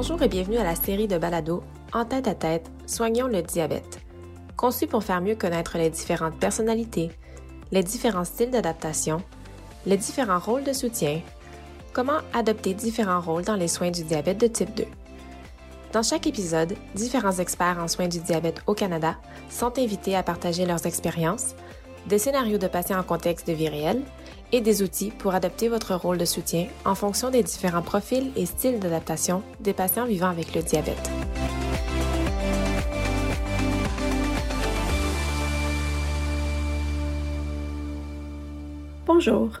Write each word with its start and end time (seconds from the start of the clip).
Bonjour 0.00 0.22
et 0.22 0.28
bienvenue 0.28 0.58
à 0.58 0.62
la 0.62 0.76
série 0.76 1.08
de 1.08 1.18
balados 1.18 1.60
En 1.92 2.04
tête 2.04 2.28
à 2.28 2.34
tête, 2.36 2.70
soignons 2.86 3.26
le 3.26 3.42
diabète. 3.42 3.98
Conçu 4.56 4.86
pour 4.86 5.02
faire 5.02 5.20
mieux 5.20 5.34
connaître 5.34 5.76
les 5.76 5.90
différentes 5.90 6.38
personnalités, 6.38 7.10
les 7.72 7.82
différents 7.82 8.24
styles 8.24 8.52
d'adaptation, 8.52 9.20
les 9.86 9.96
différents 9.96 10.38
rôles 10.38 10.62
de 10.62 10.72
soutien, 10.72 11.20
comment 11.92 12.20
adopter 12.32 12.74
différents 12.74 13.20
rôles 13.20 13.42
dans 13.42 13.56
les 13.56 13.66
soins 13.66 13.90
du 13.90 14.04
diabète 14.04 14.38
de 14.38 14.46
type 14.46 14.72
2. 14.76 14.84
Dans 15.92 16.04
chaque 16.04 16.28
épisode, 16.28 16.76
différents 16.94 17.40
experts 17.40 17.80
en 17.80 17.88
soins 17.88 18.06
du 18.06 18.20
diabète 18.20 18.62
au 18.68 18.74
Canada 18.74 19.16
sont 19.50 19.80
invités 19.80 20.14
à 20.14 20.22
partager 20.22 20.64
leurs 20.64 20.86
expériences, 20.86 21.56
des 22.08 22.18
scénarios 22.18 22.58
de 22.58 22.66
patients 22.66 22.98
en 22.98 23.02
contexte 23.02 23.46
de 23.46 23.52
vie 23.52 23.68
réelle 23.68 24.02
et 24.50 24.60
des 24.60 24.82
outils 24.82 25.10
pour 25.10 25.34
adapter 25.34 25.68
votre 25.68 25.94
rôle 25.94 26.16
de 26.16 26.24
soutien 26.24 26.66
en 26.84 26.94
fonction 26.94 27.30
des 27.30 27.42
différents 27.42 27.82
profils 27.82 28.32
et 28.34 28.46
styles 28.46 28.80
d'adaptation 28.80 29.42
des 29.60 29.74
patients 29.74 30.06
vivant 30.06 30.28
avec 30.28 30.54
le 30.54 30.62
diabète. 30.62 31.10
Bonjour, 39.04 39.58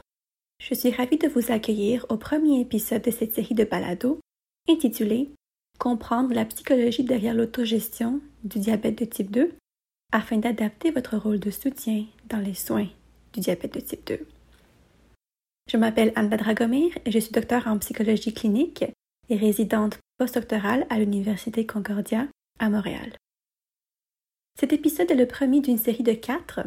je 0.60 0.74
suis 0.74 0.90
ravie 0.90 1.18
de 1.18 1.28
vous 1.28 1.52
accueillir 1.52 2.06
au 2.08 2.16
premier 2.16 2.60
épisode 2.60 3.02
de 3.02 3.10
cette 3.10 3.34
série 3.34 3.54
de 3.54 3.64
balados 3.64 4.18
intitulée 4.68 5.30
Comprendre 5.78 6.34
la 6.34 6.44
psychologie 6.44 7.04
derrière 7.04 7.34
l'autogestion 7.34 8.20
du 8.42 8.58
diabète 8.58 8.98
de 8.98 9.04
type 9.04 9.30
2 9.30 9.52
afin 10.12 10.38
d'adapter 10.38 10.90
votre 10.90 11.16
rôle 11.16 11.38
de 11.38 11.50
soutien 11.50 12.04
dans 12.28 12.38
les 12.38 12.54
soins 12.54 12.88
du 13.32 13.40
diabète 13.40 13.74
de 13.74 13.80
type 13.80 14.06
2. 14.06 14.26
Je 15.70 15.76
m'appelle 15.76 16.12
Anne 16.16 16.30
Dragomir 16.30 16.96
et 17.04 17.10
je 17.10 17.18
suis 17.18 17.32
docteur 17.32 17.66
en 17.66 17.78
psychologie 17.78 18.32
clinique 18.32 18.84
et 19.28 19.36
résidente 19.36 19.98
postdoctorale 20.16 20.86
à 20.90 20.98
l'Université 20.98 21.66
Concordia 21.66 22.26
à 22.58 22.70
Montréal. 22.70 23.12
Cet 24.58 24.72
épisode 24.72 25.10
est 25.10 25.16
le 25.16 25.26
premier 25.26 25.60
d'une 25.60 25.78
série 25.78 26.02
de 26.02 26.14
quatre 26.14 26.60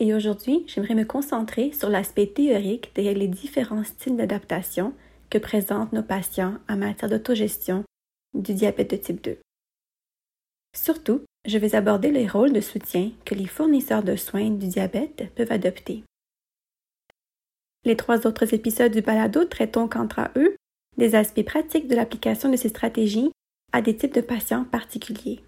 et 0.00 0.14
aujourd'hui, 0.14 0.64
j'aimerais 0.68 0.94
me 0.94 1.04
concentrer 1.04 1.72
sur 1.72 1.88
l'aspect 1.88 2.28
théorique 2.28 2.92
derrière 2.94 3.18
les 3.18 3.28
différents 3.28 3.84
styles 3.84 4.16
d'adaptation 4.16 4.94
que 5.28 5.38
présentent 5.38 5.92
nos 5.92 6.02
patients 6.02 6.58
en 6.68 6.76
matière 6.76 7.10
d'autogestion 7.10 7.84
du 8.34 8.54
diabète 8.54 8.90
de 8.90 8.96
type 8.96 9.22
2. 9.22 9.38
Surtout, 10.74 11.22
je 11.46 11.58
vais 11.58 11.74
aborder 11.74 12.10
les 12.10 12.28
rôles 12.28 12.52
de 12.52 12.60
soutien 12.60 13.10
que 13.24 13.34
les 13.34 13.46
fournisseurs 13.46 14.02
de 14.02 14.16
soins 14.16 14.50
du 14.50 14.68
diabète 14.68 15.32
peuvent 15.34 15.52
adopter. 15.52 16.04
Les 17.84 17.96
trois 17.96 18.26
autres 18.26 18.52
épisodes 18.54 18.92
du 18.92 19.00
balado 19.00 19.44
traitent 19.44 19.88
quant 19.88 20.08
à 20.16 20.30
eux 20.36 20.56
des 20.96 21.14
aspects 21.14 21.44
pratiques 21.44 21.88
de 21.88 21.94
l'application 21.94 22.50
de 22.50 22.56
ces 22.56 22.68
stratégies 22.68 23.30
à 23.72 23.80
des 23.82 23.96
types 23.96 24.14
de 24.14 24.20
patients 24.20 24.64
particuliers. 24.64 25.40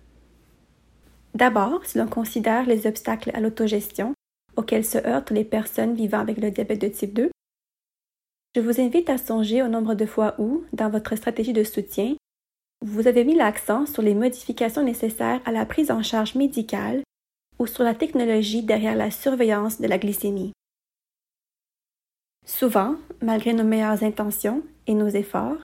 D'abord, 1.34 1.84
si 1.84 1.98
l'on 1.98 2.06
considère 2.06 2.66
les 2.66 2.86
obstacles 2.86 3.30
à 3.34 3.41
l'autogestion 3.41 4.14
auxquels 4.56 4.84
se 4.84 4.98
heurtent 4.98 5.30
les 5.30 5.44
personnes 5.44 5.94
vivant 5.94 6.18
avec 6.18 6.38
le 6.38 6.50
diabète 6.50 6.80
de 6.80 6.88
type 6.88 7.14
2, 7.14 7.30
je 8.56 8.60
vous 8.60 8.80
invite 8.80 9.08
à 9.10 9.18
songer 9.18 9.62
au 9.62 9.68
nombre 9.68 9.94
de 9.94 10.06
fois 10.06 10.34
où, 10.38 10.64
dans 10.72 10.91
votre 10.91 11.14
stratégie 11.14 11.52
de 11.52 11.62
soutien, 11.62 12.16
vous 12.83 13.06
avez 13.06 13.25
mis 13.25 13.34
l'accent 13.34 13.84
sur 13.86 14.03
les 14.03 14.14
modifications 14.14 14.83
nécessaires 14.83 15.41
à 15.45 15.53
la 15.53 15.67
prise 15.67 15.91
en 15.91 16.03
charge 16.03 16.34
médicale 16.34 17.03
ou 17.59 17.67
sur 17.67 17.84
la 17.84 17.95
technologie 17.95 18.62
derrière 18.62 18.97
la 18.97 19.11
surveillance 19.11 19.81
de 19.81 19.87
la 19.87 19.98
glycémie. 19.98 20.53
Souvent, 22.47 22.97
malgré 23.20 23.53
nos 23.53 23.64
meilleures 23.64 24.03
intentions 24.03 24.62
et 24.87 24.95
nos 24.95 25.09
efforts, 25.09 25.59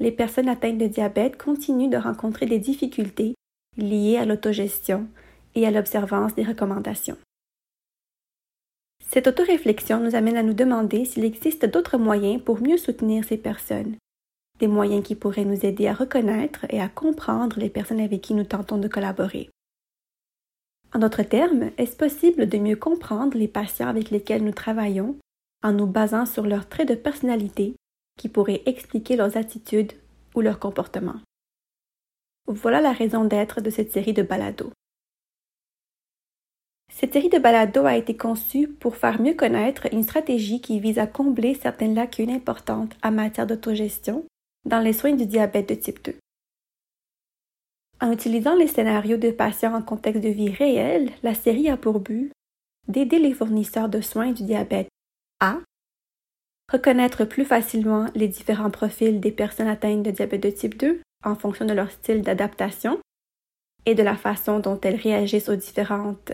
les 0.00 0.10
personnes 0.10 0.48
atteintes 0.48 0.78
de 0.78 0.86
diabète 0.86 1.36
continuent 1.36 1.90
de 1.90 1.98
rencontrer 1.98 2.46
des 2.46 2.58
difficultés 2.58 3.34
liées 3.76 4.16
à 4.16 4.24
l'autogestion 4.24 5.06
et 5.54 5.66
à 5.66 5.70
l'observance 5.70 6.34
des 6.34 6.42
recommandations. 6.42 7.18
Cette 9.10 9.26
autoréflexion 9.26 10.00
nous 10.00 10.14
amène 10.14 10.38
à 10.38 10.42
nous 10.42 10.54
demander 10.54 11.04
s'il 11.04 11.26
existe 11.26 11.66
d'autres 11.66 11.98
moyens 11.98 12.42
pour 12.42 12.62
mieux 12.62 12.78
soutenir 12.78 13.24
ces 13.24 13.36
personnes, 13.36 13.96
des 14.62 14.68
moyens 14.68 15.02
qui 15.02 15.16
pourraient 15.16 15.44
nous 15.44 15.66
aider 15.66 15.88
à 15.88 15.92
reconnaître 15.92 16.66
et 16.70 16.80
à 16.80 16.88
comprendre 16.88 17.58
les 17.58 17.68
personnes 17.68 18.00
avec 18.00 18.20
qui 18.20 18.32
nous 18.32 18.44
tentons 18.44 18.78
de 18.78 18.86
collaborer. 18.86 19.50
En 20.94 21.00
d'autres 21.00 21.24
termes, 21.24 21.72
est-ce 21.78 21.96
possible 21.96 22.48
de 22.48 22.58
mieux 22.58 22.76
comprendre 22.76 23.36
les 23.36 23.48
patients 23.48 23.88
avec 23.88 24.10
lesquels 24.10 24.44
nous 24.44 24.52
travaillons 24.52 25.16
en 25.64 25.72
nous 25.72 25.86
basant 25.86 26.26
sur 26.26 26.46
leurs 26.46 26.68
traits 26.68 26.88
de 26.88 26.94
personnalité 26.94 27.74
qui 28.16 28.28
pourraient 28.28 28.62
expliquer 28.64 29.16
leurs 29.16 29.36
attitudes 29.36 29.94
ou 30.36 30.42
leurs 30.42 30.60
comportements? 30.60 31.20
Voilà 32.46 32.80
la 32.80 32.92
raison 32.92 33.24
d'être 33.24 33.60
de 33.60 33.70
cette 33.70 33.90
série 33.90 34.12
de 34.12 34.22
balados. 34.22 34.70
Cette 36.88 37.14
série 37.14 37.30
de 37.30 37.38
balados 37.38 37.86
a 37.86 37.96
été 37.96 38.16
conçue 38.16 38.68
pour 38.68 38.94
faire 38.94 39.20
mieux 39.20 39.34
connaître 39.34 39.92
une 39.92 40.04
stratégie 40.04 40.60
qui 40.60 40.78
vise 40.78 41.00
à 41.00 41.08
combler 41.08 41.54
certaines 41.54 41.96
lacunes 41.96 42.30
importantes 42.30 42.94
en 43.02 43.10
matière 43.10 43.48
d'autogestion 43.48 44.24
dans 44.64 44.80
les 44.80 44.92
soins 44.92 45.12
du 45.12 45.26
diabète 45.26 45.68
de 45.68 45.74
type 45.74 46.04
2. 46.04 46.14
En 48.00 48.10
utilisant 48.10 48.54
les 48.54 48.66
scénarios 48.66 49.16
de 49.16 49.30
patients 49.30 49.74
en 49.74 49.82
contexte 49.82 50.22
de 50.22 50.28
vie 50.28 50.50
réel, 50.50 51.10
la 51.22 51.34
série 51.34 51.68
a 51.68 51.76
pour 51.76 52.00
but 52.00 52.32
d'aider 52.88 53.18
les 53.18 53.34
fournisseurs 53.34 53.88
de 53.88 54.00
soins 54.00 54.32
du 54.32 54.44
diabète 54.44 54.88
à 55.40 55.58
reconnaître 56.70 57.24
plus 57.24 57.44
facilement 57.44 58.06
les 58.14 58.28
différents 58.28 58.70
profils 58.70 59.20
des 59.20 59.30
personnes 59.30 59.68
atteintes 59.68 60.02
de 60.02 60.10
diabète 60.10 60.42
de 60.42 60.50
type 60.50 60.76
2 60.76 61.00
en 61.24 61.34
fonction 61.34 61.64
de 61.64 61.74
leur 61.74 61.90
style 61.90 62.22
d'adaptation 62.22 62.98
et 63.86 63.94
de 63.94 64.02
la 64.02 64.16
façon 64.16 64.58
dont 64.58 64.80
elles 64.80 64.96
réagissent 64.96 65.48
aux 65.48 65.56
différentes 65.56 66.32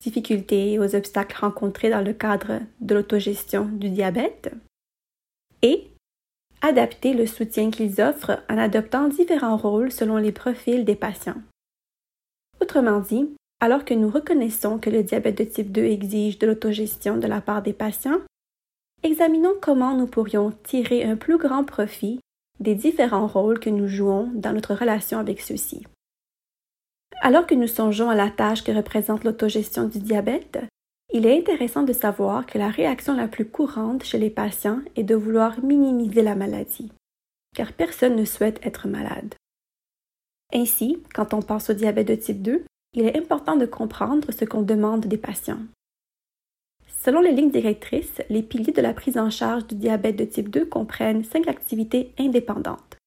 difficultés 0.00 0.72
et 0.72 0.78
aux 0.78 0.94
obstacles 0.94 1.38
rencontrés 1.38 1.90
dans 1.90 2.00
le 2.00 2.12
cadre 2.12 2.60
de 2.80 2.94
l'autogestion 2.94 3.66
du 3.66 3.90
diabète, 3.90 4.52
et 5.62 5.90
adapter 6.62 7.14
le 7.14 7.26
soutien 7.26 7.70
qu'ils 7.70 8.00
offrent 8.00 8.42
en 8.48 8.58
adoptant 8.58 9.08
différents 9.08 9.56
rôles 9.56 9.92
selon 9.92 10.16
les 10.16 10.32
profils 10.32 10.84
des 10.84 10.94
patients. 10.94 11.40
Autrement 12.60 13.00
dit, 13.00 13.28
alors 13.60 13.84
que 13.84 13.94
nous 13.94 14.10
reconnaissons 14.10 14.78
que 14.78 14.90
le 14.90 15.02
diabète 15.02 15.38
de 15.38 15.44
type 15.44 15.72
2 15.72 15.84
exige 15.84 16.38
de 16.38 16.46
l'autogestion 16.46 17.16
de 17.16 17.26
la 17.26 17.40
part 17.40 17.62
des 17.62 17.72
patients, 17.72 18.20
examinons 19.02 19.54
comment 19.60 19.94
nous 19.94 20.06
pourrions 20.06 20.52
tirer 20.64 21.04
un 21.04 21.16
plus 21.16 21.38
grand 21.38 21.64
profit 21.64 22.20
des 22.58 22.74
différents 22.74 23.26
rôles 23.26 23.58
que 23.58 23.70
nous 23.70 23.88
jouons 23.88 24.30
dans 24.34 24.52
notre 24.52 24.74
relation 24.74 25.18
avec 25.18 25.40
ceux-ci. 25.40 25.86
Alors 27.22 27.46
que 27.46 27.54
nous 27.54 27.66
songeons 27.66 28.10
à 28.10 28.14
la 28.14 28.30
tâche 28.30 28.64
que 28.64 28.72
représente 28.72 29.24
l'autogestion 29.24 29.86
du 29.86 29.98
diabète, 29.98 30.58
il 31.12 31.26
est 31.26 31.38
intéressant 31.38 31.82
de 31.82 31.92
savoir 31.92 32.46
que 32.46 32.58
la 32.58 32.68
réaction 32.68 33.14
la 33.14 33.28
plus 33.28 33.46
courante 33.46 34.04
chez 34.04 34.18
les 34.18 34.30
patients 34.30 34.80
est 34.96 35.02
de 35.02 35.14
vouloir 35.14 35.62
minimiser 35.62 36.22
la 36.22 36.36
maladie, 36.36 36.92
car 37.54 37.72
personne 37.72 38.16
ne 38.16 38.24
souhaite 38.24 38.64
être 38.64 38.86
malade. 38.86 39.34
Ainsi, 40.52 41.02
quand 41.14 41.34
on 41.34 41.42
pense 41.42 41.70
au 41.70 41.74
diabète 41.74 42.08
de 42.08 42.14
type 42.14 42.42
2, 42.42 42.64
il 42.94 43.06
est 43.06 43.16
important 43.16 43.56
de 43.56 43.66
comprendre 43.66 44.32
ce 44.32 44.44
qu'on 44.44 44.62
demande 44.62 45.06
des 45.06 45.18
patients. 45.18 45.60
Selon 47.02 47.20
les 47.20 47.32
lignes 47.32 47.50
directrices, 47.50 48.20
les 48.28 48.42
piliers 48.42 48.72
de 48.72 48.82
la 48.82 48.92
prise 48.92 49.16
en 49.16 49.30
charge 49.30 49.66
du 49.66 49.74
diabète 49.74 50.16
de 50.16 50.24
type 50.24 50.50
2 50.50 50.66
comprennent 50.66 51.24
cinq 51.24 51.48
activités 51.48 52.12
indépendantes. 52.18 52.98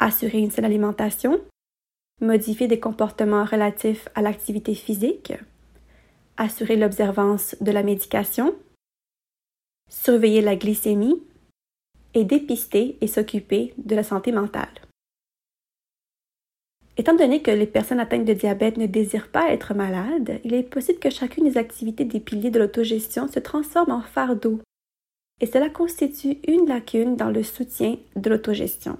Assurer 0.00 0.38
une 0.38 0.50
saine 0.50 0.64
alimentation, 0.64 1.40
modifier 2.20 2.66
des 2.66 2.80
comportements 2.80 3.44
relatifs 3.44 4.08
à 4.14 4.22
l'activité 4.22 4.74
physique, 4.74 5.34
assurer 6.38 6.76
l'observance 6.76 7.56
de 7.60 7.72
la 7.72 7.82
médication, 7.82 8.54
surveiller 9.90 10.40
la 10.40 10.56
glycémie 10.56 11.22
et 12.14 12.24
dépister 12.24 12.96
et 13.00 13.06
s'occuper 13.06 13.74
de 13.76 13.94
la 13.94 14.02
santé 14.02 14.32
mentale. 14.32 14.68
Étant 16.96 17.14
donné 17.14 17.42
que 17.42 17.50
les 17.50 17.66
personnes 17.66 18.00
atteintes 18.00 18.24
de 18.24 18.32
diabète 18.32 18.76
ne 18.76 18.86
désirent 18.86 19.30
pas 19.30 19.52
être 19.52 19.72
malades, 19.74 20.40
il 20.42 20.54
est 20.54 20.64
possible 20.64 20.98
que 20.98 21.10
chacune 21.10 21.48
des 21.48 21.56
activités 21.56 22.04
des 22.04 22.18
piliers 22.18 22.50
de 22.50 22.58
l'autogestion 22.58 23.28
se 23.28 23.38
transforme 23.38 23.92
en 23.92 24.02
fardeau, 24.02 24.60
et 25.40 25.46
cela 25.46 25.70
constitue 25.70 26.38
une 26.48 26.66
lacune 26.66 27.14
dans 27.14 27.30
le 27.30 27.44
soutien 27.44 27.96
de 28.16 28.30
l'autogestion. 28.30 28.96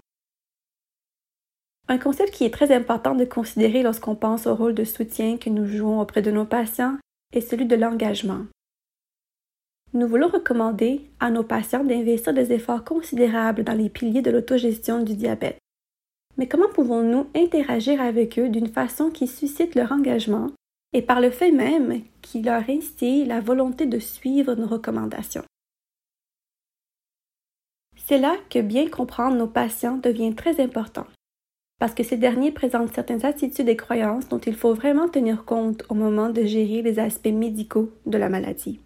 Un 1.88 1.98
concept 1.98 2.32
qui 2.32 2.44
est 2.44 2.54
très 2.54 2.72
important 2.72 3.14
de 3.14 3.24
considérer 3.24 3.82
lorsqu'on 3.82 4.14
pense 4.14 4.46
au 4.46 4.54
rôle 4.54 4.74
de 4.74 4.84
soutien 4.84 5.38
que 5.38 5.50
nous 5.50 5.66
jouons 5.66 6.00
auprès 6.00 6.22
de 6.22 6.30
nos 6.30 6.44
patients 6.44 6.98
est 7.32 7.40
celui 7.40 7.66
de 7.66 7.76
l'engagement. 7.76 8.46
Nous 9.94 10.06
voulons 10.06 10.28
recommander 10.28 11.10
à 11.18 11.30
nos 11.30 11.44
patients 11.44 11.84
d'investir 11.84 12.34
des 12.34 12.52
efforts 12.52 12.84
considérables 12.84 13.64
dans 13.64 13.74
les 13.74 13.88
piliers 13.88 14.22
de 14.22 14.30
l'autogestion 14.30 15.02
du 15.02 15.14
diabète. 15.14 15.58
Mais 16.36 16.46
comment 16.46 16.68
pouvons-nous 16.68 17.28
interagir 17.34 18.00
avec 18.00 18.38
eux 18.38 18.48
d'une 18.48 18.68
façon 18.68 19.10
qui 19.10 19.26
suscite 19.26 19.74
leur 19.74 19.92
engagement 19.92 20.50
et 20.92 21.02
par 21.02 21.20
le 21.20 21.30
fait 21.30 21.50
même 21.50 22.02
qui 22.22 22.42
leur 22.42 22.68
instille 22.68 23.24
la 23.24 23.40
volonté 23.40 23.86
de 23.86 23.98
suivre 23.98 24.54
nos 24.54 24.66
recommandations? 24.66 25.44
C'est 27.96 28.18
là 28.18 28.36
que 28.48 28.60
bien 28.60 28.88
comprendre 28.88 29.36
nos 29.36 29.48
patients 29.48 29.96
devient 29.96 30.34
très 30.34 30.60
important 30.62 31.06
parce 31.78 31.94
que 31.94 32.02
ces 32.02 32.16
derniers 32.16 32.52
présentent 32.52 32.92
certaines 32.92 33.24
attitudes 33.24 33.68
et 33.68 33.76
croyances 33.76 34.28
dont 34.28 34.38
il 34.38 34.56
faut 34.56 34.74
vraiment 34.74 35.08
tenir 35.08 35.44
compte 35.44 35.84
au 35.88 35.94
moment 35.94 36.28
de 36.28 36.44
gérer 36.44 36.82
les 36.82 36.98
aspects 36.98 37.28
médicaux 37.28 37.92
de 38.06 38.18
la 38.18 38.28
maladie. 38.28 38.80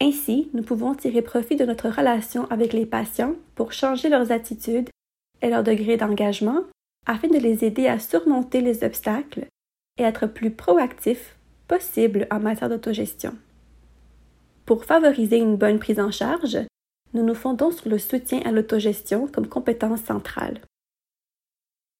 Ainsi, 0.00 0.50
nous 0.52 0.62
pouvons 0.62 0.94
tirer 0.94 1.22
profit 1.22 1.56
de 1.56 1.64
notre 1.64 1.88
relation 1.88 2.46
avec 2.50 2.72
les 2.72 2.86
patients 2.86 3.34
pour 3.54 3.72
changer 3.72 4.08
leurs 4.08 4.32
attitudes 4.32 4.88
et 5.42 5.50
leur 5.50 5.62
degré 5.62 5.96
d'engagement 5.96 6.64
afin 7.06 7.28
de 7.28 7.38
les 7.38 7.64
aider 7.64 7.86
à 7.86 7.98
surmonter 7.98 8.62
les 8.62 8.82
obstacles 8.82 9.46
et 9.98 10.02
être 10.02 10.26
plus 10.26 10.50
proactifs 10.50 11.36
possible 11.68 12.26
en 12.30 12.40
matière 12.40 12.68
d'autogestion. 12.68 13.34
Pour 14.66 14.84
favoriser 14.84 15.38
une 15.38 15.56
bonne 15.56 15.78
prise 15.78 16.00
en 16.00 16.10
charge, 16.10 16.58
nous 17.14 17.22
nous 17.22 17.34
fondons 17.34 17.70
sur 17.70 17.88
le 17.88 17.98
soutien 17.98 18.40
à 18.44 18.52
l'autogestion 18.52 19.26
comme 19.26 19.46
compétence 19.46 20.02
centrale. 20.02 20.60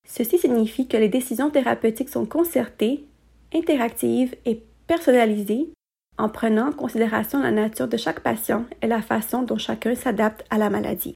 Ceci 0.07 0.37
signifie 0.37 0.87
que 0.87 0.97
les 0.97 1.09
décisions 1.09 1.49
thérapeutiques 1.49 2.09
sont 2.09 2.25
concertées, 2.25 3.05
interactives 3.53 4.35
et 4.45 4.63
personnalisées 4.87 5.69
en 6.17 6.29
prenant 6.29 6.69
en 6.69 6.73
considération 6.73 7.41
la 7.41 7.51
nature 7.51 7.87
de 7.87 7.97
chaque 7.97 8.19
patient 8.19 8.65
et 8.81 8.87
la 8.87 9.01
façon 9.01 9.43
dont 9.43 9.57
chacun 9.57 9.95
s'adapte 9.95 10.45
à 10.49 10.57
la 10.57 10.69
maladie. 10.69 11.15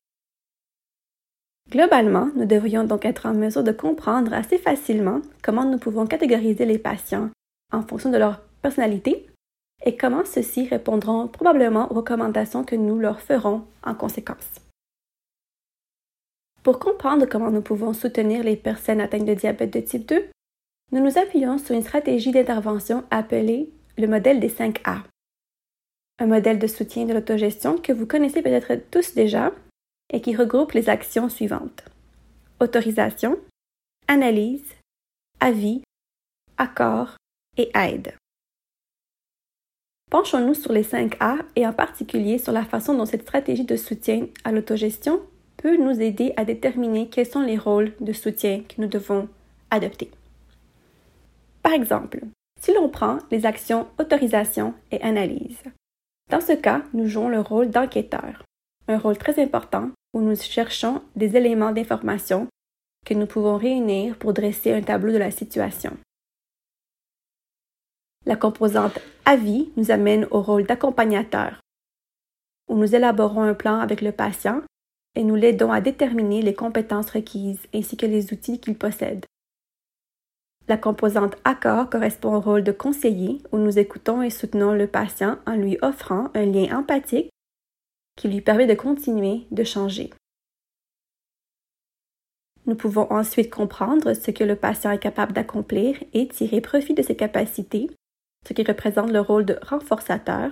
Globalement, 1.69 2.29
nous 2.35 2.45
devrions 2.45 2.85
donc 2.85 3.03
être 3.03 3.25
en 3.25 3.33
mesure 3.33 3.63
de 3.63 3.73
comprendre 3.73 4.33
assez 4.33 4.57
facilement 4.57 5.21
comment 5.43 5.65
nous 5.65 5.77
pouvons 5.77 6.07
catégoriser 6.07 6.65
les 6.65 6.79
patients 6.79 7.29
en 7.73 7.81
fonction 7.81 8.09
de 8.09 8.17
leur 8.17 8.41
personnalité 8.61 9.27
et 9.85 9.95
comment 9.95 10.25
ceux-ci 10.25 10.68
répondront 10.68 11.27
probablement 11.27 11.91
aux 11.91 11.95
recommandations 11.95 12.63
que 12.63 12.75
nous 12.75 13.00
leur 13.00 13.21
ferons 13.21 13.63
en 13.83 13.95
conséquence. 13.95 14.62
Pour 16.63 16.79
comprendre 16.79 17.25
comment 17.25 17.51
nous 17.51 17.62
pouvons 17.62 17.94
soutenir 17.94 18.44
les 18.44 18.57
personnes 18.57 19.00
atteintes 19.00 19.25
de 19.25 19.33
diabète 19.33 19.71
de 19.71 19.79
type 19.79 20.07
2, 20.07 20.29
nous 20.91 21.03
nous 21.03 21.18
appuyons 21.18 21.57
sur 21.57 21.75
une 21.75 21.83
stratégie 21.83 22.31
d'intervention 22.31 23.06
appelée 23.09 23.69
le 23.97 24.07
modèle 24.07 24.39
des 24.39 24.50
5 24.50 24.81
A. 24.85 25.03
Un 26.19 26.25
modèle 26.27 26.59
de 26.59 26.68
soutien 26.68 27.06
de 27.06 27.13
l'autogestion 27.13 27.77
que 27.77 27.94
vous 27.94 28.06
connaissez 28.06 28.41
peut-être 28.41 28.74
tous 28.91 29.13
déjà 29.13 29.53
et 30.12 30.21
qui 30.21 30.35
regroupe 30.35 30.71
les 30.71 30.89
actions 30.89 31.29
suivantes. 31.29 31.85
Autorisation, 32.59 33.38
analyse, 34.07 34.74
avis, 35.39 35.83
accord 36.57 37.15
et 37.57 37.69
aide. 37.75 38.13
Penchons-nous 40.09 40.54
sur 40.54 40.71
les 40.71 40.83
5 40.83 41.18
A 41.19 41.38
et 41.57 41.68
en 41.68 41.74
particulier 41.74 42.38
sur 42.38 42.54
la 42.54 42.63
façon 42.63 42.94
dont 42.94 43.06
cette 43.06 43.24
stratégie 43.24 43.65
de 43.65 43.75
soutien 43.75 44.27
à 44.45 44.54
l'autogestion 44.54 45.19
peut 45.57 45.75
nous 45.75 46.00
aider 46.01 46.33
à 46.38 46.45
déterminer 46.45 47.09
quels 47.09 47.25
sont 47.25 47.42
les 47.42 47.57
rôles 47.57 47.94
de 48.00 48.13
soutien 48.13 48.62
que 48.62 48.81
nous 48.81 48.88
devons 48.88 49.27
adopter. 49.69 50.09
Par 51.62 51.74
exemple, 51.74 52.21
si 52.62 52.74
l'on 52.74 52.88
prend 52.88 53.18
les 53.31 53.45
actions 53.45 53.88
autorisation 54.00 54.74
et 54.92 55.01
analyse, 55.01 55.62
dans 56.30 56.42
ce 56.42 56.53
cas, 56.53 56.83
nous 56.94 57.07
jouons 57.07 57.27
le 57.27 57.42
rôle 57.42 57.69
d'enquêteur, 57.69 58.44
un 58.88 58.98
rôle 58.98 59.18
très 59.18 59.42
important 59.42 59.92
où 60.13 60.21
nous 60.21 60.36
cherchons 60.38 61.01
des 61.18 61.36
éléments 61.36 61.71
d'information 61.71 62.48
que 63.06 63.13
nous 63.13 63.25
pouvons 63.25 63.57
réunir 63.57 64.15
pour 64.18 64.33
dresser 64.33 64.74
un 64.74 64.81
tableau 64.81 65.12
de 65.12 65.18
la 65.18 65.31
situation. 65.31 65.98
La 68.27 68.35
composante 68.35 69.00
avis 69.24 69.71
nous 69.77 69.89
amène 69.89 70.27
au 70.31 70.41
rôle 70.41 70.65
d'accompagnateur, 70.65 71.62
où 72.68 72.75
nous 72.75 72.94
élaborons 72.94 73.41
un 73.41 73.53
plan 73.53 73.79
avec 73.79 74.01
le 74.01 74.12
patient 74.12 74.63
et 75.15 75.24
nous 75.24 75.35
l'aidons 75.35 75.71
à 75.71 75.79
déterminer 75.79 76.41
les 76.41 76.53
compétences 76.53 77.09
requises 77.09 77.62
ainsi 77.74 77.95
que 77.95 78.06
les 78.06 78.33
outils 78.33 78.59
qu'il 78.59 78.77
possède. 78.77 79.25
La 80.68 80.75
composante 80.75 81.38
accord 81.45 81.89
correspond 81.89 82.35
au 82.35 82.41
rôle 82.41 82.65
de 82.65 82.74
conseiller 82.74 83.41
où 83.53 83.59
nous 83.59 83.79
écoutons 83.79 84.21
et 84.21 84.29
soutenons 84.29 84.74
le 84.74 84.88
patient 84.88 85.38
en 85.47 85.56
lui 85.56 85.77
offrant 85.81 86.29
un 86.33 86.45
lien 86.45 86.77
empathique 86.77 87.29
qui 88.18 88.27
lui 88.27 88.41
permet 88.41 88.68
de 88.68 88.74
continuer 88.74 89.47
de 89.51 89.63
changer. 89.63 90.09
Nous 92.65 92.75
pouvons 92.75 93.09
ensuite 93.09 93.50
comprendre 93.50 94.13
ce 94.13 94.31
que 94.31 94.44
le 94.44 94.57
patient 94.57 94.91
est 94.91 95.00
capable 95.00 95.31
d'accomplir 95.31 95.95
et 96.12 96.27
tirer 96.27 96.59
profit 96.59 96.94
de 96.94 97.01
ses 97.01 97.15
capacités 97.15 97.89
ce 98.45 98.54
qui 98.54 98.63
représente 98.63 99.12
le 99.12 99.22
rôle 99.22 99.45
de 99.45 99.57
renforçateur, 99.62 100.51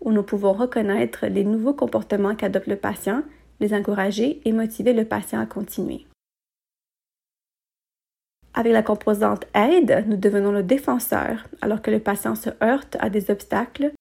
où 0.00 0.12
nous 0.12 0.22
pouvons 0.22 0.52
reconnaître 0.52 1.26
les 1.26 1.44
nouveaux 1.44 1.74
comportements 1.74 2.34
qu'adopte 2.34 2.66
le 2.66 2.76
patient, 2.76 3.22
les 3.60 3.74
encourager 3.74 4.40
et 4.44 4.52
motiver 4.52 4.92
le 4.92 5.04
patient 5.04 5.40
à 5.40 5.46
continuer. 5.46 6.06
Avec 8.54 8.72
la 8.72 8.82
composante 8.82 9.46
aide, 9.54 10.04
nous 10.06 10.16
devenons 10.16 10.52
le 10.52 10.62
défenseur 10.62 11.46
alors 11.62 11.80
que 11.80 11.90
le 11.90 12.00
patient 12.00 12.34
se 12.34 12.50
heurte 12.62 12.96
à 13.00 13.08
des 13.08 13.30
obstacles 13.30 13.92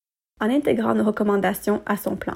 en 0.42 0.50
intégrant 0.50 0.96
nos 0.96 1.06
recommandations 1.06 1.82
à 1.86 1.96
son 1.96 2.16
plan. 2.16 2.36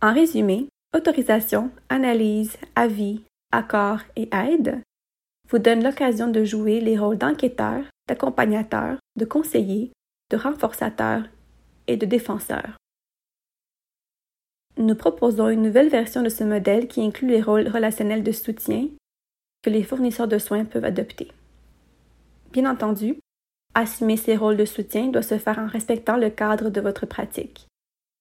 En 0.00 0.14
résumé, 0.14 0.68
autorisation, 0.94 1.70
analyse, 1.88 2.56
avis, 2.74 3.24
accord 3.52 4.00
et 4.14 4.28
aide 4.32 4.80
vous 5.50 5.58
donnent 5.58 5.84
l'occasion 5.84 6.28
de 6.28 6.44
jouer 6.44 6.80
les 6.80 6.98
rôles 6.98 7.18
d'enquêteur, 7.18 7.84
d'accompagnateur, 8.08 8.98
de 9.16 9.24
conseiller, 9.24 9.92
de 10.30 10.36
renforçateur 10.36 11.22
et 11.86 11.96
de 11.96 12.06
défenseur. 12.06 12.76
Nous 14.78 14.94
proposons 14.94 15.48
une 15.48 15.62
nouvelle 15.62 15.88
version 15.88 16.22
de 16.22 16.28
ce 16.28 16.44
modèle 16.44 16.86
qui 16.86 17.00
inclut 17.00 17.28
les 17.28 17.40
rôles 17.40 17.68
relationnels 17.68 18.22
de 18.22 18.32
soutien 18.32 18.88
que 19.62 19.70
les 19.70 19.82
fournisseurs 19.82 20.28
de 20.28 20.38
soins 20.38 20.64
peuvent 20.64 20.84
adopter. 20.84 21.32
Bien 22.52 22.70
entendu, 22.70 23.18
assumer 23.74 24.16
ces 24.16 24.36
rôles 24.36 24.56
de 24.56 24.64
soutien 24.64 25.08
doit 25.08 25.22
se 25.22 25.38
faire 25.38 25.58
en 25.58 25.66
respectant 25.66 26.16
le 26.16 26.30
cadre 26.30 26.70
de 26.70 26.80
votre 26.80 27.06
pratique. 27.06 27.66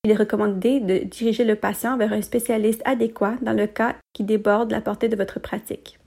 Il 0.06 0.12
est 0.12 0.16
recommandé 0.16 0.80
de 0.80 1.00
diriger 1.00 1.44
le 1.44 1.56
patient 1.56 1.98
vers 1.98 2.14
un 2.14 2.22
spécialiste 2.22 2.82
adéquat 2.86 3.36
dans 3.42 3.54
le 3.54 3.68
cas 3.68 3.96
qui 4.14 4.24
déborde 4.24 4.72
la 4.72 4.82
portée 4.82 5.10
de 5.10 5.16
votre 5.16 5.40
pratique. 5.40 6.00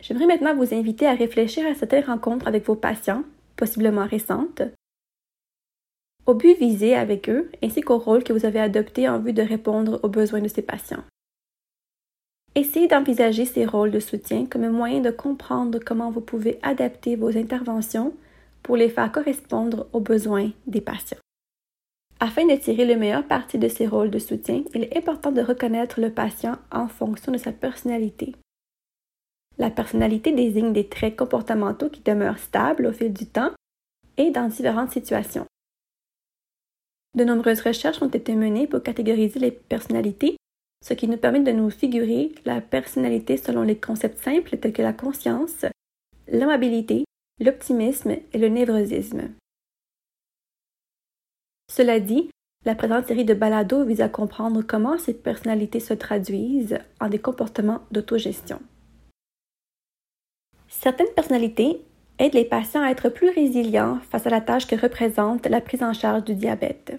J'aimerais 0.00 0.26
maintenant 0.26 0.54
vous 0.54 0.74
inviter 0.74 1.06
à 1.06 1.14
réfléchir 1.14 1.66
à 1.66 1.74
cette 1.74 2.04
rencontre 2.04 2.48
avec 2.48 2.66
vos 2.66 2.74
patients, 2.74 3.24
possiblement 3.56 4.06
récentes, 4.06 4.62
au 6.26 6.34
but 6.34 6.56
visé 6.58 6.94
avec 6.94 7.28
eux 7.28 7.50
ainsi 7.62 7.80
qu'au 7.80 7.98
rôle 7.98 8.22
que 8.22 8.32
vous 8.32 8.46
avez 8.46 8.60
adopté 8.60 9.08
en 9.08 9.18
vue 9.18 9.32
de 9.32 9.42
répondre 9.42 9.98
aux 10.02 10.08
besoins 10.08 10.40
de 10.40 10.48
ces 10.48 10.62
patients. 10.62 11.02
Essayez 12.54 12.88
d'envisager 12.88 13.44
ces 13.44 13.64
rôles 13.64 13.90
de 13.90 14.00
soutien 14.00 14.46
comme 14.46 14.64
un 14.64 14.70
moyen 14.70 15.00
de 15.00 15.10
comprendre 15.10 15.78
comment 15.84 16.10
vous 16.10 16.20
pouvez 16.20 16.58
adapter 16.62 17.16
vos 17.16 17.36
interventions 17.36 18.12
pour 18.62 18.76
les 18.76 18.88
faire 18.88 19.10
correspondre 19.10 19.86
aux 19.92 20.00
besoins 20.00 20.50
des 20.66 20.80
patients. 20.80 21.18
Afin 22.18 22.46
de 22.46 22.56
tirer 22.56 22.84
le 22.84 22.96
meilleur 22.96 23.26
parti 23.26 23.56
de 23.56 23.68
ces 23.68 23.86
rôles 23.86 24.10
de 24.10 24.18
soutien, 24.18 24.62
il 24.74 24.84
est 24.84 24.96
important 24.96 25.32
de 25.32 25.40
reconnaître 25.40 26.00
le 26.00 26.10
patient 26.10 26.56
en 26.70 26.86
fonction 26.86 27.32
de 27.32 27.38
sa 27.38 27.50
personnalité, 27.50 28.34
la 29.60 29.70
personnalité 29.70 30.32
désigne 30.32 30.72
des 30.72 30.88
traits 30.88 31.16
comportementaux 31.16 31.90
qui 31.90 32.00
demeurent 32.00 32.38
stables 32.38 32.86
au 32.86 32.92
fil 32.92 33.12
du 33.12 33.26
temps 33.26 33.52
et 34.16 34.30
dans 34.30 34.48
différentes 34.48 34.90
situations. 34.90 35.44
De 37.14 37.24
nombreuses 37.24 37.60
recherches 37.60 38.00
ont 38.00 38.08
été 38.08 38.34
menées 38.34 38.66
pour 38.66 38.82
catégoriser 38.82 39.38
les 39.38 39.50
personnalités, 39.50 40.38
ce 40.82 40.94
qui 40.94 41.08
nous 41.08 41.18
permet 41.18 41.40
de 41.40 41.52
nous 41.52 41.68
figurer 41.68 42.32
la 42.46 42.62
personnalité 42.62 43.36
selon 43.36 43.62
les 43.62 43.76
concepts 43.76 44.24
simples 44.24 44.56
tels 44.56 44.72
que 44.72 44.80
la 44.80 44.94
conscience, 44.94 45.66
l'amabilité, 46.26 47.04
l'optimisme 47.38 48.16
et 48.32 48.38
le 48.38 48.48
névrosisme. 48.48 49.28
Cela 51.70 52.00
dit, 52.00 52.30
la 52.64 52.74
présente 52.74 53.08
série 53.08 53.26
de 53.26 53.34
balados 53.34 53.84
vise 53.84 54.00
à 54.00 54.08
comprendre 54.08 54.62
comment 54.62 54.96
ces 54.96 55.14
personnalités 55.14 55.80
se 55.80 55.92
traduisent 55.92 56.78
en 56.98 57.10
des 57.10 57.18
comportements 57.18 57.82
d'autogestion. 57.90 58.62
Certaines 60.82 61.12
personnalités 61.14 61.82
aident 62.18 62.32
les 62.32 62.46
patients 62.46 62.82
à 62.82 62.88
être 62.88 63.10
plus 63.10 63.28
résilients 63.28 63.98
face 64.10 64.26
à 64.26 64.30
la 64.30 64.40
tâche 64.40 64.66
que 64.66 64.80
représente 64.80 65.46
la 65.46 65.60
prise 65.60 65.82
en 65.82 65.92
charge 65.92 66.24
du 66.24 66.34
diabète. 66.34 66.98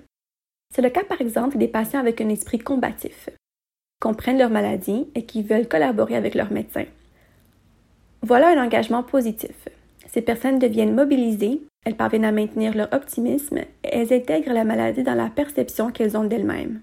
C'est 0.72 0.84
le 0.84 0.92
cas 0.92 1.04
par 1.04 1.20
exemple 1.20 1.58
des 1.58 1.68
patients 1.68 2.00
avec 2.00 2.22
un 2.22 2.30
esprit 2.30 2.60
combatif, 2.60 3.30
comprennent 4.00 4.38
leur 4.38 4.52
maladie 4.52 5.08
et 5.16 5.26
qui 5.26 5.42
veulent 5.42 5.68
collaborer 5.68 6.16
avec 6.16 6.36
leur 6.36 6.52
médecin. 6.52 6.86
Voilà 8.22 8.50
un 8.50 8.64
engagement 8.64 9.02
positif. 9.02 9.68
Ces 10.06 10.22
personnes 10.22 10.60
deviennent 10.60 10.94
mobilisées, 10.94 11.64
elles 11.84 11.98
parviennent 11.98 12.26
à 12.26 12.32
maintenir 12.32 12.78
leur 12.78 12.94
optimisme 12.94 13.58
et 13.58 13.68
elles 13.84 14.14
intègrent 14.14 14.54
la 14.54 14.64
maladie 14.64 15.02
dans 15.02 15.16
la 15.16 15.32
perception 15.32 15.92
qu'elles 15.92 16.16
ont 16.16 16.24
d'elles-mêmes. 16.24 16.82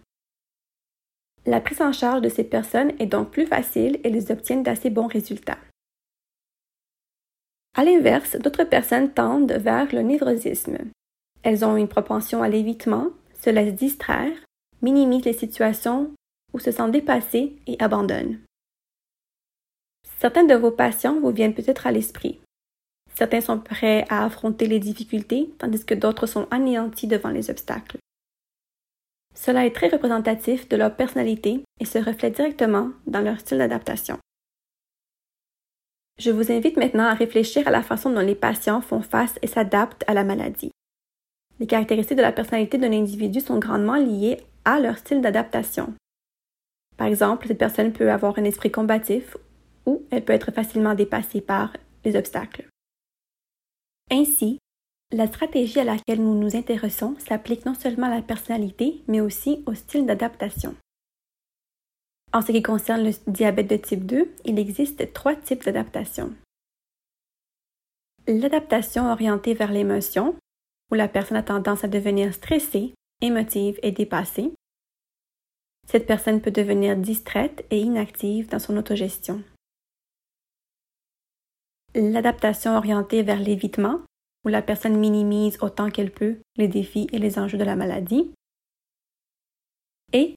La 1.46 1.60
prise 1.60 1.80
en 1.80 1.92
charge 1.92 2.22
de 2.22 2.28
ces 2.28 2.42
personnes 2.42 2.90
est 2.98 3.06
donc 3.06 3.30
plus 3.30 3.46
facile 3.46 4.00
et 4.02 4.08
elles 4.08 4.32
obtiennent 4.32 4.64
d'assez 4.64 4.90
bons 4.90 5.06
résultats. 5.06 5.58
À 7.76 7.84
l'inverse, 7.84 8.36
d'autres 8.36 8.64
personnes 8.64 9.12
tendent 9.12 9.52
vers 9.52 9.92
le 9.94 10.02
névrosisme. 10.02 10.78
Elles 11.42 11.64
ont 11.64 11.76
une 11.76 11.88
propension 11.88 12.42
à 12.42 12.48
l'évitement, 12.48 13.08
se 13.40 13.50
laissent 13.50 13.74
distraire 13.74 14.32
minimisent 14.82 15.24
les 15.24 15.32
situations 15.32 16.12
ou 16.52 16.58
se 16.58 16.70
sentent 16.70 16.92
dépassés 16.92 17.56
et 17.66 17.76
abandonnent. 17.80 18.40
Certains 20.18 20.44
de 20.44 20.54
vos 20.54 20.70
patients 20.70 21.20
vous 21.20 21.30
viennent 21.30 21.54
peut-être 21.54 21.86
à 21.86 21.92
l'esprit. 21.92 22.40
Certains 23.14 23.40
sont 23.40 23.58
prêts 23.58 24.04
à 24.08 24.24
affronter 24.24 24.66
les 24.66 24.78
difficultés, 24.78 25.50
tandis 25.58 25.84
que 25.84 25.94
d'autres 25.94 26.26
sont 26.26 26.46
anéantis 26.50 27.06
devant 27.06 27.30
les 27.30 27.50
obstacles. 27.50 27.98
Cela 29.34 29.66
est 29.66 29.74
très 29.74 29.88
représentatif 29.88 30.68
de 30.68 30.76
leur 30.76 30.94
personnalité 30.94 31.62
et 31.80 31.84
se 31.84 31.98
reflète 31.98 32.34
directement 32.34 32.90
dans 33.06 33.20
leur 33.20 33.38
style 33.40 33.58
d'adaptation. 33.58 34.18
Je 36.18 36.30
vous 36.32 36.50
invite 36.50 36.76
maintenant 36.76 37.04
à 37.04 37.14
réfléchir 37.14 37.68
à 37.68 37.70
la 37.70 37.82
façon 37.82 38.10
dont 38.10 38.20
les 38.20 38.34
patients 38.34 38.80
font 38.80 39.02
face 39.02 39.38
et 39.40 39.46
s'adaptent 39.46 40.04
à 40.08 40.14
la 40.14 40.24
maladie. 40.24 40.72
Les 41.60 41.66
caractéristiques 41.66 42.16
de 42.16 42.22
la 42.22 42.32
personnalité 42.32 42.76
d'un 42.76 42.92
individu 42.92 43.40
sont 43.40 43.58
grandement 43.58 43.96
liées 43.96 44.38
à 44.64 44.80
leur 44.80 44.98
style 44.98 45.20
d'adaptation. 45.20 45.94
Par 46.96 47.06
exemple, 47.06 47.46
cette 47.46 47.58
personne 47.58 47.92
peut 47.92 48.10
avoir 48.10 48.36
un 48.38 48.44
esprit 48.44 48.70
combatif 48.70 49.36
ou 49.86 50.02
elle 50.10 50.24
peut 50.24 50.32
être 50.32 50.52
facilement 50.52 50.94
dépassée 50.94 51.40
par 51.40 51.72
les 52.04 52.16
obstacles. 52.16 52.68
Ainsi, 54.10 54.58
la 55.12 55.26
stratégie 55.26 55.80
à 55.80 55.84
laquelle 55.84 56.22
nous 56.22 56.34
nous 56.34 56.56
intéressons 56.56 57.14
s'applique 57.18 57.64
non 57.64 57.74
seulement 57.74 58.08
à 58.08 58.16
la 58.16 58.22
personnalité, 58.22 59.02
mais 59.06 59.20
aussi 59.20 59.62
au 59.66 59.74
style 59.74 60.04
d'adaptation. 60.04 60.74
En 62.32 62.42
ce 62.42 62.52
qui 62.52 62.62
concerne 62.62 63.04
le 63.04 63.12
diabète 63.26 63.68
de 63.68 63.76
type 63.76 64.04
2, 64.04 64.30
il 64.44 64.58
existe 64.58 65.12
trois 65.12 65.34
types 65.34 65.64
d'adaptation. 65.64 66.34
L'adaptation 68.26 69.10
orientée 69.10 69.54
vers 69.54 69.72
l'émotion, 69.72 70.36
où 70.90 70.94
la 70.94 71.08
personne 71.08 71.38
a 71.38 71.42
tendance 71.42 71.84
à 71.84 71.88
devenir 71.88 72.34
stressée, 72.34 72.94
émotive 73.22 73.78
et 73.82 73.92
dépassée. 73.92 74.52
Cette 75.86 76.06
personne 76.06 76.42
peut 76.42 76.50
devenir 76.50 76.96
distraite 76.96 77.64
et 77.70 77.80
inactive 77.80 78.48
dans 78.50 78.58
son 78.58 78.76
autogestion. 78.76 79.42
L'adaptation 81.94 82.76
orientée 82.76 83.22
vers 83.22 83.40
l'évitement, 83.40 84.02
où 84.44 84.48
la 84.48 84.60
personne 84.60 84.98
minimise 84.98 85.58
autant 85.62 85.90
qu'elle 85.90 86.12
peut 86.12 86.36
les 86.56 86.68
défis 86.68 87.08
et 87.12 87.18
les 87.18 87.38
enjeux 87.38 87.58
de 87.58 87.64
la 87.64 87.76
maladie. 87.76 88.30
Et 90.12 90.36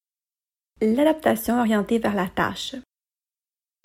l'adaptation 0.82 1.60
orientée 1.60 2.00
vers 2.00 2.16
la 2.16 2.28
tâche, 2.28 2.76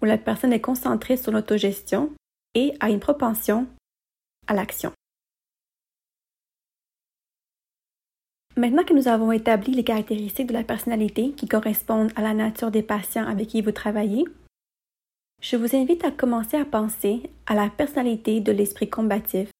où 0.02 0.04
la 0.04 0.18
personne 0.18 0.52
est 0.52 0.60
concentrée 0.60 1.16
sur 1.16 1.32
l'autogestion 1.32 2.12
et 2.54 2.74
a 2.80 2.90
une 2.90 3.00
propension 3.00 3.66
à 4.46 4.54
l'action. 4.54 4.92
Maintenant 8.56 8.84
que 8.84 8.94
nous 8.94 9.08
avons 9.08 9.32
établi 9.32 9.72
les 9.72 9.84
caractéristiques 9.84 10.46
de 10.46 10.54
la 10.54 10.64
personnalité 10.64 11.32
qui 11.32 11.46
correspondent 11.46 12.12
à 12.16 12.22
la 12.22 12.32
nature 12.32 12.70
des 12.70 12.82
patients 12.82 13.26
avec 13.26 13.48
qui 13.48 13.60
vous 13.60 13.72
travaillez, 13.72 14.24
je 15.42 15.56
vous 15.56 15.76
invite 15.76 16.02
à 16.04 16.10
commencer 16.10 16.56
à 16.56 16.64
penser 16.64 17.30
à 17.44 17.54
la 17.54 17.68
personnalité 17.68 18.40
de 18.40 18.52
l'esprit 18.52 18.88
combatif 18.88 19.50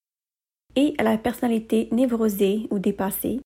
et 0.74 0.94
à 0.96 1.02
la 1.02 1.18
personnalité 1.18 1.88
névrosée 1.92 2.66
ou 2.70 2.78
dépassée, 2.78 3.40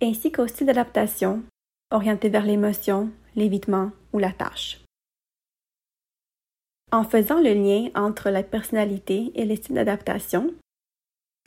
ainsi 0.00 0.32
qu'au 0.32 0.46
style 0.46 0.68
d'adaptation 0.68 1.42
orienté 1.94 2.28
vers 2.28 2.44
l'émotion, 2.44 3.10
l'évitement 3.36 3.92
ou 4.12 4.18
la 4.18 4.32
tâche. 4.32 4.80
En 6.92 7.04
faisant 7.04 7.40
le 7.40 7.54
lien 7.54 7.90
entre 7.94 8.30
la 8.30 8.42
personnalité 8.42 9.32
et 9.34 9.44
les 9.44 9.56
styles 9.56 9.76
d'adaptation, 9.76 10.54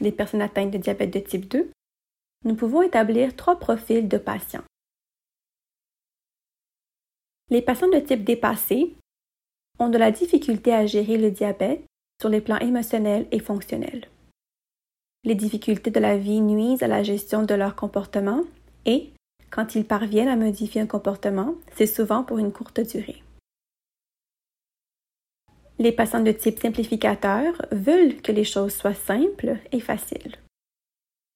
des 0.02 0.12
personnes 0.12 0.42
atteintes 0.42 0.72
de 0.72 0.78
diabète 0.78 1.14
de 1.14 1.20
type 1.20 1.48
2, 1.48 1.72
nous 2.46 2.56
pouvons 2.56 2.82
établir 2.82 3.36
trois 3.36 3.60
profils 3.60 4.08
de 4.08 4.18
patients. 4.18 4.64
Les 7.50 7.62
patients 7.62 7.90
de 7.90 8.00
type 8.00 8.24
dépassé 8.24 8.96
ont 9.80 9.90
de 9.90 9.98
la 9.98 10.12
difficulté 10.12 10.74
à 10.74 10.86
gérer 10.86 11.18
le 11.18 11.32
diabète 11.32 11.84
sur 12.20 12.30
les 12.30 12.42
plans 12.42 12.60
émotionnels 12.60 13.28
et 13.32 13.40
fonctionnels. 13.40 14.08
Les 15.24 15.36
difficultés 15.36 15.92
de 15.92 16.00
la 16.00 16.18
vie 16.18 16.42
nuisent 16.42 16.84
à 16.84 16.88
la 16.88 17.04
gestion 17.04 17.44
de 17.44 17.54
leur 17.54 17.76
comportement 17.76 18.44
et, 18.86 19.12
quand 19.50 19.76
ils 19.76 19.86
parviennent 19.86 20.28
à 20.28 20.36
modifier 20.36 20.82
un 20.82 20.88
comportement, 20.88 21.56
c'est 21.76 21.88
souvent 21.88 22.24
pour 22.24 22.38
une 22.38 22.52
courte 22.52 22.80
durée. 22.80 23.24
Les 25.80 25.92
patients 25.92 26.24
de 26.24 26.32
type 26.32 26.60
simplificateur 26.60 27.54
veulent 27.72 28.20
que 28.22 28.32
les 28.32 28.44
choses 28.44 28.74
soient 28.74 28.96
simples 28.96 29.58
et 29.72 29.80
faciles. 29.80 30.36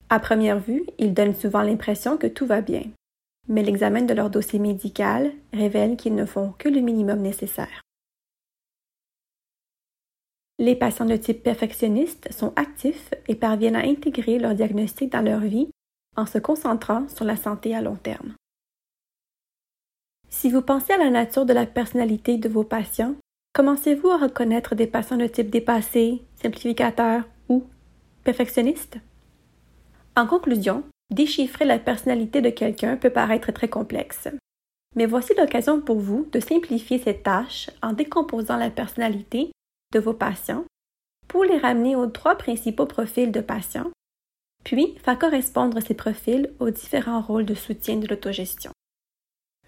À 0.10 0.20
première 0.20 0.60
vue, 0.60 0.84
ils 0.98 1.13
donnent 1.13 1.36
souvent 1.36 1.62
l'impression 1.62 2.18
que 2.18 2.27
tout 2.27 2.46
va 2.46 2.62
bien, 2.62 2.84
mais 3.48 3.63
l'examen 3.63 4.01
de 4.01 4.13
leur 4.13 4.30
dossier 4.30 4.60
médical 4.60 5.32
révèle 5.53 5.96
qu'ils 5.96 6.15
ne 6.15 6.25
font 6.25 6.53
que 6.58 6.70
le 6.70 6.82
minimum 6.82 7.20
nécessaire. 7.22 7.82
Les 10.58 10.75
patients 10.75 11.06
de 11.06 11.15
type 11.15 11.44
perfectionniste 11.44 12.32
sont 12.32 12.53
actifs 12.56 13.13
et 13.27 13.36
parviennent 13.36 13.75
à 13.75 13.86
intégrer 13.86 14.38
leur 14.38 14.53
diagnostic 14.53 15.12
dans 15.12 15.22
leur 15.22 15.39
vie 15.39 15.70
en 16.18 16.25
se 16.25 16.38
concentrant 16.38 17.08
sur 17.08 17.25
la 17.25 17.36
santé 17.36 17.75
à 17.75 17.82
long 17.82 17.96
terme. 17.96 18.34
Si 20.30 20.50
vous 20.50 20.62
pensez 20.62 20.94
à 20.94 20.98
la 20.98 21.10
nature 21.10 21.46
de 21.46 21.53
la 21.53 21.65
personnalité 21.65 22.38
de 22.38 22.50
vos 22.50 22.63
patients, 22.63 23.15
commencez-vous 23.53 24.10
à 24.10 24.18
reconnaître 24.18 24.75
des 24.75 24.88
patients 24.88 25.18
de 25.18 25.27
type 25.27 25.50
dépassé, 25.50 26.22
simplificateur 26.41 27.24
ou 27.50 27.65
perfectionniste? 28.24 28.98
En 30.15 30.27
conclusion, 30.27 30.84
déchiffrer 31.12 31.65
la 31.65 31.80
personnalité 31.80 32.41
de 32.41 32.50
quelqu'un 32.50 32.98
peut 32.98 33.10
paraître 33.10 33.51
très 33.51 33.68
complexe. 33.68 34.30
Mais 34.96 35.06
voici 35.06 35.34
l'occasion 35.38 35.82
pour 35.82 36.00
vous 36.00 36.27
de 36.32 36.39
simplifier 36.39 37.00
cette 37.00 37.24
tâche 37.24 37.70
en 37.82 37.94
décomposant 37.94 38.58
la 38.58 38.70
personnalité 38.70 39.51
de 39.94 40.00
vos 40.00 40.13
patients 40.13 40.65
pour 41.27 41.44
les 41.44 41.58
ramener 41.58 41.96
aux 41.96 42.08
trois 42.08 42.36
principaux 42.36 42.86
profils 42.86 43.32
de 43.32 43.39
patients 43.39 43.91
puis 44.63 44.96
faire 45.03 45.18
correspondre 45.18 45.82
ces 45.82 45.94
profils 45.94 46.51
aux 46.60 46.70
différents 46.70 47.22
rôles 47.22 47.46
de 47.46 47.53
soutien 47.53 47.98
de 47.98 48.08
l'autogestion. 48.08 48.72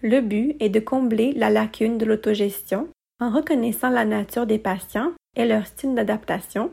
Le 0.02 0.20
but 0.20 0.56
est 0.60 0.68
de 0.68 0.80
combler 0.80 1.32
la 1.32 1.50
lacune 1.50 1.98
de 1.98 2.04
l'autogestion 2.04 2.88
en 3.20 3.30
reconnaissant 3.30 3.90
la 3.90 4.04
nature 4.04 4.46
des 4.46 4.58
patients 4.58 5.12
et 5.36 5.46
leur 5.46 5.66
style 5.66 5.94
d'adaptation 5.94 6.70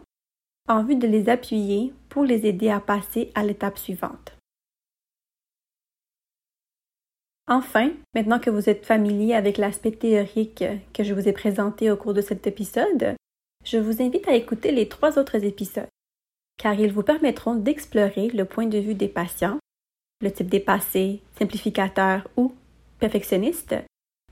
en 0.67 0.83
vue 0.83 0.95
de 0.95 1.07
les 1.07 1.29
appuyer 1.29 1.93
pour 2.09 2.23
les 2.23 2.45
aider 2.45 2.69
à 2.69 2.79
passer 2.79 3.31
à 3.35 3.43
l'étape 3.43 3.77
suivante. 3.77 4.37
Enfin, 7.47 7.91
maintenant 8.13 8.39
que 8.39 8.49
vous 8.49 8.69
êtes 8.69 8.85
familier 8.85 9.33
avec 9.33 9.57
l'aspect 9.57 9.91
théorique 9.91 10.63
que 10.93 11.03
je 11.03 11.13
vous 11.13 11.27
ai 11.27 11.33
présenté 11.33 11.91
au 11.91 11.97
cours 11.97 12.13
de 12.13 12.21
cet 12.21 12.47
épisode, 12.47 13.15
je 13.65 13.77
vous 13.77 14.01
invite 14.01 14.27
à 14.27 14.35
écouter 14.35 14.71
les 14.71 14.87
trois 14.87 15.19
autres 15.19 15.43
épisodes 15.43 15.87
car 16.61 16.79
ils 16.79 16.93
vous 16.93 17.01
permettront 17.01 17.55
d'explorer 17.55 18.27
le 18.27 18.45
point 18.45 18.67
de 18.67 18.77
vue 18.77 18.93
des 18.93 19.07
patients, 19.07 19.57
le 20.21 20.31
type 20.31 20.47
dépassé, 20.47 21.23
simplificateur 21.39 22.27
ou 22.37 22.53
perfectionniste, 22.99 23.75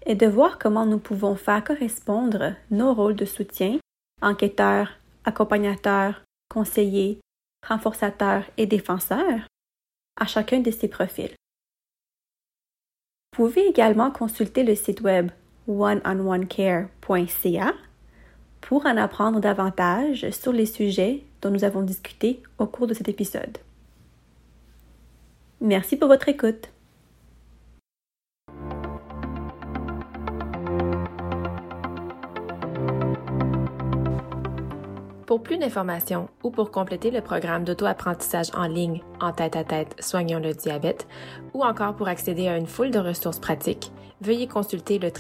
et 0.06 0.14
de 0.14 0.28
voir 0.28 0.60
comment 0.60 0.86
nous 0.86 1.00
pouvons 1.00 1.36
faire 1.36 1.64
correspondre 1.64 2.54
nos 2.70 2.94
rôles 2.94 3.16
de 3.16 3.26
soutien, 3.26 3.80
enquêteur, 4.22 4.92
accompagnateur, 5.26 6.22
conseiller, 6.50 7.20
renforçateur 7.68 8.44
et 8.58 8.68
défenseur, 8.68 9.48
à 10.16 10.28
chacun 10.28 10.60
de 10.60 10.70
ces 10.70 10.88
profils. 10.88 11.34
Vous 13.36 13.48
pouvez 13.48 13.66
également 13.66 14.12
consulter 14.12 14.64
le 14.64 14.76
site 14.76 15.02
web 15.02 15.32
oneononecare.ca 15.68 17.74
pour 18.62 18.86
en 18.86 18.98
apprendre 18.98 19.40
davantage 19.40 20.30
sur 20.32 20.52
les 20.52 20.66
sujets 20.66 21.24
dont 21.42 21.52
nous 21.52 21.64
avons 21.64 21.82
discuté 21.82 22.44
au 22.58 22.66
cours 22.66 22.88
de 22.88 22.94
cet 22.94 23.10
épisode. 23.10 23.58
Merci 25.62 25.98
pour 25.98 26.08
votre 26.08 26.30
écoute. 26.30 26.70
Pour 35.26 35.44
plus 35.44 35.58
d'informations 35.60 36.28
ou 36.42 36.50
pour 36.50 36.72
compléter 36.72 37.12
le 37.12 37.22
programme 37.22 37.64
d'auto-apprentissage 37.64 38.50
en 38.56 38.68
ligne 38.68 39.04
en 39.22 39.32
tête 39.32 39.56
à 39.56 39.64
tête 39.64 39.96
Soignons 40.00 40.40
le 40.40 40.56
diabète 40.56 41.08
ou 41.54 41.64
encore 41.64 41.96
pour 41.96 42.08
accéder 42.08 42.48
à 42.48 42.58
une 42.58 42.66
foule 42.66 42.90
de 42.90 42.98
ressources 42.98 43.40
pratiques, 43.40 43.92
veuillez 44.22 44.48
consulter 44.48 44.98
le 44.98 45.12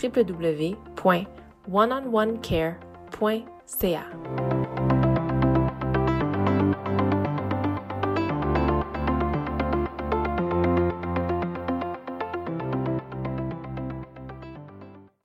www.oneononecare.ca. 3.11 4.38